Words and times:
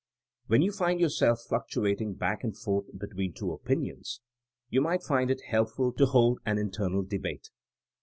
''^ 0.45 0.49
When 0.49 0.63
you 0.63 0.71
find 0.71 0.99
yourself 0.99 1.41
fluctuating 1.47 2.15
back 2.15 2.43
and 2.43 2.57
forth 2.57 2.85
between 2.97 3.33
two 3.33 3.53
opinions 3.53 4.19
you 4.67 4.81
might 4.81 5.03
find 5.03 5.29
it 5.29 5.43
helpful 5.49 5.91
to 5.93 6.07
hold 6.07 6.39
an 6.43 6.57
internal 6.57 7.03
debate. 7.03 7.51